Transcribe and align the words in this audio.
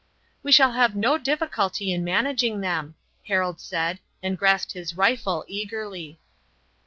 "We 0.41 0.51
shall 0.51 0.71
have 0.71 0.95
no 0.95 1.19
difficulty 1.19 1.91
in 1.93 2.03
managing 2.03 2.61
them," 2.61 2.95
Harold 3.27 3.59
said, 3.61 3.99
and 4.23 4.35
grasped 4.35 4.71
his 4.71 4.97
rifle 4.97 5.45
eagerly. 5.47 6.19